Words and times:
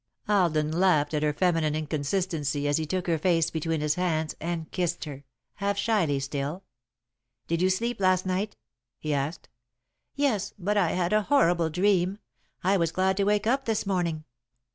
Alden 0.27 0.71
laughed 0.71 1.13
at 1.13 1.21
her 1.21 1.31
feminine 1.31 1.75
inconsistency, 1.75 2.67
as 2.67 2.77
he 2.77 2.87
took 2.87 3.05
her 3.05 3.19
face 3.19 3.51
between 3.51 3.81
his 3.81 3.93
hands 3.93 4.33
and 4.39 4.71
kissed 4.71 5.05
her, 5.05 5.25
half 5.57 5.77
shyly 5.77 6.19
still. 6.19 6.63
"Did 7.45 7.61
you 7.61 7.69
sleep 7.69 7.99
last 7.99 8.25
night?" 8.25 8.55
he 8.97 9.13
asked. 9.13 9.47
"Yes, 10.15 10.55
but 10.57 10.75
I 10.75 10.93
had 10.93 11.13
a 11.13 11.21
horrible 11.21 11.69
dream. 11.69 12.17
I 12.63 12.77
was 12.77 12.91
glad 12.91 13.15
to 13.17 13.25
wake 13.25 13.45
up 13.45 13.65
this 13.65 13.85
morning." 13.85 14.23